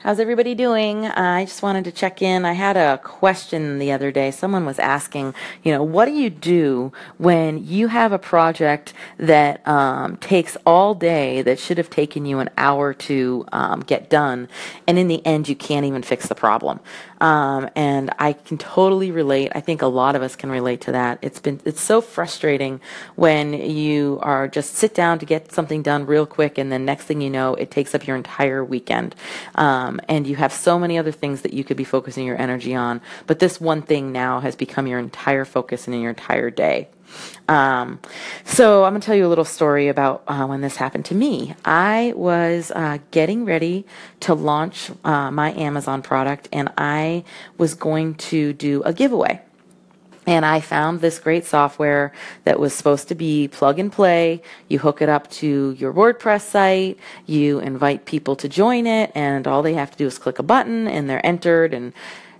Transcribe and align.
How's 0.00 0.20
everybody 0.20 0.54
doing? 0.54 1.06
Uh, 1.06 1.12
I 1.16 1.44
just 1.44 1.60
wanted 1.60 1.82
to 1.82 1.90
check 1.90 2.22
in. 2.22 2.44
I 2.44 2.52
had 2.52 2.76
a 2.76 2.98
question 2.98 3.80
the 3.80 3.90
other 3.90 4.12
day. 4.12 4.30
Someone 4.30 4.64
was 4.64 4.78
asking, 4.78 5.34
you 5.64 5.72
know, 5.72 5.82
what 5.82 6.04
do 6.04 6.12
you 6.12 6.30
do 6.30 6.92
when 7.16 7.66
you 7.66 7.88
have 7.88 8.12
a 8.12 8.18
project 8.18 8.92
that 9.16 9.66
um, 9.66 10.16
takes 10.18 10.56
all 10.64 10.94
day 10.94 11.42
that 11.42 11.58
should 11.58 11.78
have 11.78 11.90
taken 11.90 12.26
you 12.26 12.38
an 12.38 12.48
hour 12.56 12.94
to 12.94 13.44
um, 13.50 13.80
get 13.80 14.08
done, 14.08 14.48
and 14.86 15.00
in 15.00 15.08
the 15.08 15.20
end, 15.26 15.48
you 15.48 15.56
can't 15.56 15.84
even 15.84 16.04
fix 16.04 16.28
the 16.28 16.36
problem? 16.36 16.78
Um, 17.20 17.68
and 17.74 18.10
I 18.18 18.32
can 18.32 18.58
totally 18.58 19.10
relate. 19.10 19.52
I 19.54 19.60
think 19.60 19.82
a 19.82 19.86
lot 19.86 20.16
of 20.16 20.22
us 20.22 20.36
can 20.36 20.50
relate 20.50 20.80
to 20.82 20.92
that. 20.92 21.18
It's 21.22 21.40
been 21.40 21.60
it's 21.64 21.80
so 21.80 22.00
frustrating 22.00 22.80
when 23.16 23.52
you 23.52 24.18
are 24.22 24.48
just 24.48 24.74
sit 24.74 24.94
down 24.94 25.18
to 25.18 25.26
get 25.26 25.52
something 25.52 25.82
done 25.82 26.06
real 26.06 26.26
quick, 26.26 26.58
and 26.58 26.70
then 26.70 26.84
next 26.84 27.04
thing 27.04 27.20
you 27.20 27.30
know, 27.30 27.54
it 27.54 27.70
takes 27.70 27.94
up 27.94 28.06
your 28.06 28.16
entire 28.16 28.64
weekend. 28.64 29.14
Um, 29.54 30.00
and 30.08 30.26
you 30.26 30.36
have 30.36 30.52
so 30.52 30.78
many 30.78 30.98
other 30.98 31.12
things 31.12 31.42
that 31.42 31.52
you 31.52 31.64
could 31.64 31.76
be 31.76 31.84
focusing 31.84 32.26
your 32.26 32.40
energy 32.40 32.74
on. 32.74 33.00
But 33.26 33.38
this 33.38 33.60
one 33.60 33.82
thing 33.82 34.12
now 34.12 34.40
has 34.40 34.56
become 34.56 34.86
your 34.86 34.98
entire 34.98 35.44
focus 35.44 35.86
and 35.86 36.00
your 36.00 36.10
entire 36.10 36.50
day. 36.50 36.88
Um, 37.48 38.00
so 38.44 38.84
I'm 38.84 38.92
going 38.92 39.00
to 39.00 39.06
tell 39.06 39.16
you 39.16 39.26
a 39.26 39.28
little 39.28 39.44
story 39.44 39.88
about 39.88 40.22
uh, 40.28 40.46
when 40.46 40.60
this 40.60 40.76
happened 40.76 41.06
to 41.06 41.14
me. 41.14 41.54
I 41.64 42.12
was 42.14 42.70
uh, 42.74 42.98
getting 43.10 43.44
ready 43.44 43.86
to 44.20 44.34
launch 44.34 44.90
uh, 45.04 45.30
my 45.30 45.52
Amazon 45.54 46.02
product, 46.02 46.48
and 46.52 46.70
I 46.76 47.24
was 47.56 47.74
going 47.74 48.16
to 48.16 48.52
do 48.52 48.82
a 48.82 48.92
giveaway. 48.92 49.40
And 50.26 50.44
I 50.44 50.60
found 50.60 51.00
this 51.00 51.18
great 51.18 51.46
software 51.46 52.12
that 52.44 52.60
was 52.60 52.74
supposed 52.74 53.08
to 53.08 53.14
be 53.14 53.48
plug 53.48 53.78
and 53.78 53.90
play. 53.90 54.42
You 54.68 54.78
hook 54.78 55.00
it 55.00 55.08
up 55.08 55.30
to 55.30 55.74
your 55.78 55.90
WordPress 55.94 56.42
site, 56.42 56.98
you 57.24 57.60
invite 57.60 58.04
people 58.04 58.36
to 58.36 58.46
join 58.46 58.86
it, 58.86 59.10
and 59.14 59.46
all 59.46 59.62
they 59.62 59.72
have 59.72 59.90
to 59.92 59.96
do 59.96 60.06
is 60.06 60.18
click 60.18 60.38
a 60.38 60.42
button 60.42 60.86
and 60.86 61.08
they're 61.08 61.24
entered 61.24 61.72
and 61.72 61.94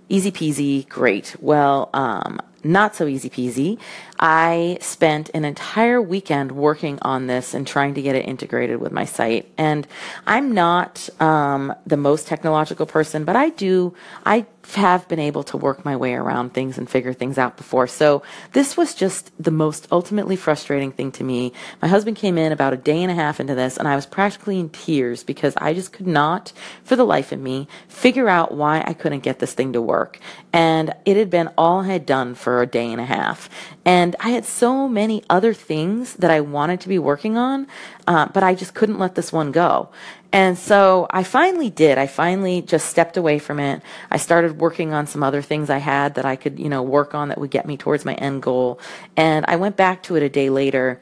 easy 0.07 0.31
peasy, 0.31 0.87
great. 0.87 1.35
Well, 1.39 1.89
um, 1.95 2.39
not 2.63 2.95
so 2.95 3.07
easy 3.07 3.29
peasy. 3.29 3.79
I 4.19 4.77
spent 4.81 5.29
an 5.33 5.45
entire 5.45 6.01
weekend 6.01 6.51
working 6.51 6.99
on 7.01 7.27
this 7.27 7.53
and 7.53 7.65
trying 7.65 7.93
to 7.93 8.01
get 8.01 8.15
it 8.15 8.27
integrated 8.27 8.79
with 8.79 8.91
my 8.91 9.05
site. 9.05 9.49
And 9.57 9.87
I'm 10.27 10.53
not 10.53 11.09
um, 11.21 11.73
the 11.85 11.97
most 11.97 12.27
technological 12.27 12.85
person, 12.85 13.23
but 13.23 13.35
I 13.35 13.49
do, 13.49 13.93
I 14.25 14.45
have 14.75 15.07
been 15.07 15.19
able 15.19 15.43
to 15.43 15.57
work 15.57 15.83
my 15.83 15.95
way 15.95 16.13
around 16.13 16.53
things 16.53 16.77
and 16.77 16.89
figure 16.89 17.13
things 17.13 17.37
out 17.37 17.57
before. 17.57 17.87
So 17.87 18.23
this 18.53 18.77
was 18.77 18.93
just 18.93 19.31
the 19.41 19.51
most 19.51 19.87
ultimately 19.91 20.35
frustrating 20.35 20.91
thing 20.91 21.11
to 21.13 21.23
me. 21.23 21.53
My 21.81 21.87
husband 21.87 22.17
came 22.17 22.37
in 22.37 22.51
about 22.51 22.73
a 22.73 22.77
day 22.77 23.01
and 23.01 23.11
a 23.11 23.15
half 23.15 23.39
into 23.39 23.55
this, 23.55 23.77
and 23.77 23.87
I 23.87 23.95
was 23.95 24.05
practically 24.05 24.59
in 24.59 24.69
tears 24.69 25.23
because 25.23 25.55
I 25.57 25.73
just 25.73 25.91
could 25.91 26.07
not, 26.07 26.53
for 26.83 26.95
the 26.95 27.05
life 27.05 27.31
of 27.31 27.39
me, 27.39 27.67
figure 27.87 28.29
out 28.29 28.53
why 28.53 28.83
I 28.85 28.93
couldn't 28.93 29.23
get 29.23 29.39
this 29.39 29.53
thing 29.53 29.73
to 29.73 29.81
work. 29.81 30.19
And 30.53 30.93
it 31.05 31.17
had 31.17 31.29
been 31.29 31.49
all 31.57 31.81
I 31.81 31.87
had 31.87 32.05
done 32.05 32.35
for 32.35 32.61
a 32.61 32.67
day 32.67 32.91
and 32.91 33.01
a 33.01 33.05
half. 33.05 33.49
And 33.85 34.15
I 34.19 34.29
had 34.29 34.45
so 34.45 34.87
many 34.87 35.23
other 35.29 35.53
things 35.53 36.13
that 36.15 36.31
I 36.31 36.41
wanted 36.41 36.81
to 36.81 36.89
be 36.89 36.99
working 36.99 37.37
on, 37.37 37.67
uh, 38.07 38.27
but 38.27 38.43
I 38.43 38.55
just 38.55 38.73
couldn't 38.73 38.99
let 38.99 39.15
this 39.15 39.31
one 39.31 39.51
go. 39.51 39.89
And 40.31 40.57
so 40.57 41.07
I 41.09 41.23
finally 41.23 41.71
did. 41.71 41.97
I 41.97 42.05
finally 42.05 42.61
just 42.61 42.87
stepped 42.87 43.17
away 43.17 43.39
from 43.39 43.59
it. 43.59 43.81
I 44.11 44.17
started 44.17 44.59
working 44.59 44.93
on 44.93 45.07
some 45.07 45.23
other 45.23 45.41
things 45.41 45.69
I 45.69 45.79
had 45.79 46.15
that 46.15 46.25
I 46.25 46.35
could, 46.35 46.59
you 46.59 46.69
know, 46.69 46.83
work 46.83 47.15
on 47.15 47.29
that 47.29 47.39
would 47.39 47.49
get 47.49 47.65
me 47.65 47.77
towards 47.77 48.05
my 48.05 48.13
end 48.13 48.43
goal. 48.43 48.79
And 49.17 49.45
I 49.47 49.55
went 49.55 49.75
back 49.75 50.03
to 50.03 50.15
it 50.15 50.23
a 50.23 50.29
day 50.29 50.51
later. 50.51 51.01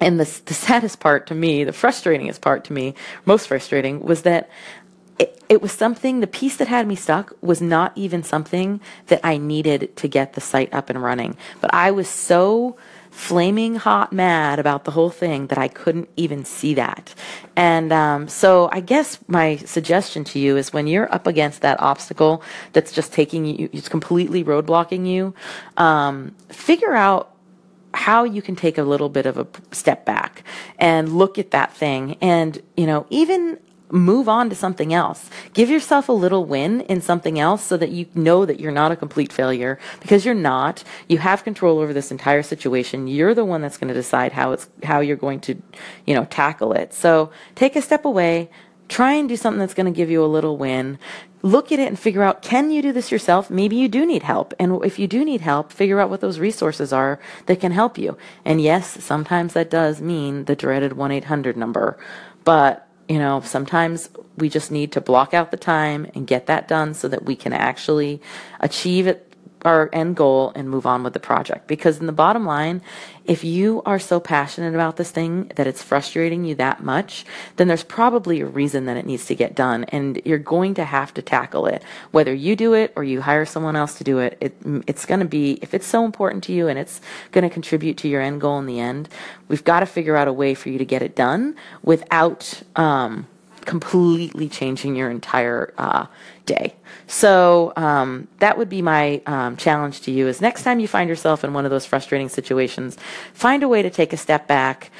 And 0.00 0.20
the, 0.20 0.40
the 0.44 0.54
saddest 0.54 1.00
part 1.00 1.26
to 1.28 1.34
me, 1.34 1.64
the 1.64 1.72
frustratingest 1.72 2.40
part 2.40 2.64
to 2.66 2.72
me, 2.72 2.94
most 3.24 3.48
frustrating, 3.48 4.00
was 4.00 4.22
that 4.22 4.48
it, 5.18 5.42
it 5.48 5.60
was 5.60 5.72
something, 5.72 6.20
the 6.20 6.28
piece 6.28 6.56
that 6.58 6.68
had 6.68 6.86
me 6.86 6.94
stuck 6.94 7.32
was 7.40 7.60
not 7.60 7.90
even 7.96 8.22
something 8.22 8.80
that 9.08 9.20
I 9.24 9.36
needed 9.36 9.96
to 9.96 10.06
get 10.06 10.34
the 10.34 10.40
site 10.40 10.72
up 10.72 10.90
and 10.90 11.02
running. 11.02 11.36
But 11.60 11.74
I 11.74 11.90
was 11.90 12.08
so 12.08 12.76
flaming 13.10 13.76
hot 13.76 14.12
mad 14.12 14.58
about 14.58 14.84
the 14.84 14.90
whole 14.90 15.10
thing 15.10 15.48
that 15.48 15.58
I 15.58 15.68
couldn't 15.68 16.08
even 16.16 16.44
see 16.44 16.74
that. 16.74 17.14
And 17.56 17.92
um, 17.92 18.28
so 18.28 18.68
I 18.72 18.80
guess 18.80 19.18
my 19.28 19.56
suggestion 19.56 20.24
to 20.24 20.38
you 20.38 20.56
is 20.56 20.72
when 20.72 20.86
you're 20.86 21.12
up 21.12 21.26
against 21.26 21.62
that 21.62 21.80
obstacle 21.80 22.42
that's 22.72 22.92
just 22.92 23.12
taking 23.12 23.44
you, 23.46 23.68
it's 23.72 23.88
completely 23.88 24.44
roadblocking 24.44 25.06
you, 25.06 25.34
um, 25.76 26.34
figure 26.48 26.94
out 26.94 27.34
how 27.94 28.24
you 28.24 28.42
can 28.42 28.54
take 28.54 28.78
a 28.78 28.82
little 28.82 29.08
bit 29.08 29.26
of 29.26 29.38
a 29.38 29.46
step 29.72 30.04
back 30.04 30.44
and 30.78 31.16
look 31.16 31.38
at 31.38 31.50
that 31.52 31.72
thing 31.72 32.16
and 32.20 32.60
you 32.76 32.86
know 32.86 33.06
even 33.08 33.58
move 33.90 34.28
on 34.28 34.50
to 34.50 34.56
something 34.56 34.92
else. 34.92 35.30
Give 35.52 35.70
yourself 35.70 36.08
a 36.08 36.12
little 36.12 36.44
win 36.44 36.82
in 36.82 37.00
something 37.00 37.38
else 37.38 37.64
so 37.64 37.76
that 37.76 37.90
you 37.90 38.06
know 38.14 38.44
that 38.44 38.60
you're 38.60 38.72
not 38.72 38.92
a 38.92 38.96
complete 38.96 39.32
failure 39.32 39.78
because 40.00 40.24
you're 40.24 40.34
not. 40.34 40.84
You 41.08 41.18
have 41.18 41.44
control 41.44 41.78
over 41.78 41.92
this 41.92 42.10
entire 42.10 42.42
situation. 42.42 43.06
You're 43.06 43.34
the 43.34 43.44
one 43.44 43.62
that's 43.62 43.78
going 43.78 43.88
to 43.88 43.94
decide 43.94 44.32
how 44.32 44.52
it's 44.52 44.68
how 44.82 45.00
you're 45.00 45.16
going 45.16 45.40
to, 45.40 45.60
you 46.06 46.14
know, 46.14 46.24
tackle 46.26 46.72
it. 46.72 46.92
So, 46.92 47.30
take 47.54 47.76
a 47.76 47.82
step 47.82 48.04
away, 48.04 48.50
try 48.88 49.12
and 49.12 49.28
do 49.28 49.36
something 49.36 49.60
that's 49.60 49.74
going 49.74 49.92
to 49.92 49.96
give 49.96 50.10
you 50.10 50.24
a 50.24 50.26
little 50.26 50.56
win. 50.56 50.98
Look 51.40 51.70
at 51.70 51.78
it 51.78 51.86
and 51.86 51.98
figure 51.98 52.22
out 52.22 52.42
can 52.42 52.70
you 52.70 52.82
do 52.82 52.92
this 52.92 53.12
yourself? 53.12 53.48
Maybe 53.48 53.76
you 53.76 53.88
do 53.88 54.04
need 54.04 54.24
help. 54.24 54.54
And 54.58 54.84
if 54.84 54.98
you 54.98 55.06
do 55.06 55.24
need 55.24 55.40
help, 55.40 55.72
figure 55.72 56.00
out 56.00 56.10
what 56.10 56.20
those 56.20 56.40
resources 56.40 56.92
are 56.92 57.20
that 57.46 57.60
can 57.60 57.72
help 57.72 57.96
you. 57.96 58.18
And 58.44 58.60
yes, 58.60 59.02
sometimes 59.04 59.52
that 59.52 59.70
does 59.70 60.00
mean 60.00 60.46
the 60.46 60.56
dreaded 60.56 60.92
1-800 60.92 61.54
number. 61.54 61.96
But 62.42 62.87
you 63.08 63.18
know, 63.18 63.40
sometimes 63.40 64.10
we 64.36 64.48
just 64.48 64.70
need 64.70 64.92
to 64.92 65.00
block 65.00 65.34
out 65.34 65.50
the 65.50 65.56
time 65.56 66.06
and 66.14 66.26
get 66.26 66.46
that 66.46 66.68
done 66.68 66.94
so 66.94 67.08
that 67.08 67.24
we 67.24 67.34
can 67.34 67.52
actually 67.52 68.20
achieve 68.60 69.06
it, 69.06 69.27
our 69.64 69.90
end 69.92 70.16
goal 70.16 70.52
and 70.54 70.70
move 70.70 70.86
on 70.86 71.02
with 71.02 71.12
the 71.12 71.20
project. 71.20 71.66
Because 71.66 71.98
in 71.98 72.06
the 72.06 72.12
bottom 72.12 72.44
line, 72.44 72.80
if 73.24 73.44
you 73.44 73.82
are 73.84 73.98
so 73.98 74.20
passionate 74.20 74.74
about 74.74 74.96
this 74.96 75.10
thing 75.10 75.50
that 75.56 75.66
it's 75.66 75.82
frustrating 75.82 76.44
you 76.44 76.54
that 76.54 76.82
much, 76.82 77.26
then 77.56 77.68
there's 77.68 77.82
probably 77.82 78.40
a 78.40 78.46
reason 78.46 78.86
that 78.86 78.96
it 78.96 79.04
needs 79.04 79.26
to 79.26 79.34
get 79.34 79.54
done. 79.54 79.84
And 79.84 80.20
you're 80.24 80.38
going 80.38 80.74
to 80.74 80.84
have 80.84 81.12
to 81.14 81.22
tackle 81.22 81.66
it. 81.66 81.82
Whether 82.10 82.32
you 82.32 82.56
do 82.56 82.72
it 82.72 82.92
or 82.96 83.04
you 83.04 83.20
hire 83.20 83.44
someone 83.44 83.76
else 83.76 83.98
to 83.98 84.04
do 84.04 84.18
it, 84.18 84.38
it 84.40 84.54
it's 84.86 85.04
going 85.04 85.20
to 85.20 85.26
be, 85.26 85.58
if 85.62 85.74
it's 85.74 85.86
so 85.86 86.04
important 86.04 86.44
to 86.44 86.52
you 86.52 86.68
and 86.68 86.78
it's 86.78 87.00
going 87.32 87.42
to 87.42 87.50
contribute 87.50 87.98
to 87.98 88.08
your 88.08 88.22
end 88.22 88.40
goal 88.40 88.58
in 88.58 88.66
the 88.66 88.80
end, 88.80 89.08
we've 89.48 89.64
got 89.64 89.80
to 89.80 89.86
figure 89.86 90.16
out 90.16 90.28
a 90.28 90.32
way 90.32 90.54
for 90.54 90.68
you 90.70 90.78
to 90.78 90.84
get 90.84 91.02
it 91.02 91.14
done 91.14 91.56
without, 91.82 92.62
um, 92.76 93.26
completely 93.68 94.48
changing 94.48 94.96
your 94.96 95.10
entire 95.10 95.74
uh, 95.76 96.06
day. 96.46 96.74
So 97.06 97.74
um, 97.76 98.26
that 98.38 98.56
would 98.56 98.70
be 98.70 98.80
my 98.80 99.20
um, 99.26 99.58
challenge 99.58 100.00
to 100.02 100.10
you: 100.10 100.26
is 100.26 100.40
next 100.40 100.62
time 100.62 100.80
you 100.80 100.88
find 100.88 101.08
yourself 101.08 101.44
in 101.44 101.52
one 101.52 101.66
of 101.66 101.70
those 101.70 101.84
frustrating 101.84 102.30
situations, 102.30 102.96
find 103.34 103.62
a 103.62 103.68
way 103.68 103.82
to 103.82 103.90
take 103.90 104.14
a 104.14 104.16
step 104.16 104.48
back, 104.48 104.90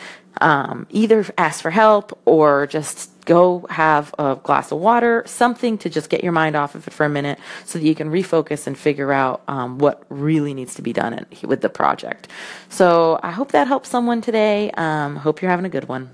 um, 0.42 0.86
either 0.90 1.24
ask 1.38 1.62
for 1.62 1.70
help 1.70 2.18
or 2.26 2.66
just 2.66 3.10
go 3.24 3.66
have 3.70 4.14
a 4.18 4.36
glass 4.42 4.70
of 4.70 4.78
water, 4.78 5.22
something 5.24 5.78
to 5.78 5.88
just 5.88 6.10
get 6.10 6.22
your 6.22 6.32
mind 6.32 6.54
off 6.54 6.74
of 6.74 6.86
it 6.86 6.92
for 6.92 7.06
a 7.06 7.08
minute, 7.08 7.38
so 7.64 7.78
that 7.78 7.86
you 7.86 7.94
can 7.94 8.10
refocus 8.10 8.66
and 8.66 8.76
figure 8.76 9.12
out 9.12 9.40
um, 9.48 9.78
what 9.78 10.04
really 10.10 10.52
needs 10.52 10.74
to 10.74 10.82
be 10.82 10.92
done 10.92 11.14
in, 11.14 11.26
with 11.48 11.62
the 11.62 11.70
project. 11.70 12.28
So 12.68 13.18
I 13.22 13.30
hope 13.30 13.52
that 13.52 13.66
helps 13.66 13.88
someone 13.88 14.20
today. 14.20 14.70
Um, 14.72 15.16
hope 15.16 15.40
you're 15.40 15.50
having 15.50 15.64
a 15.64 15.70
good 15.70 15.88
one. 15.88 16.10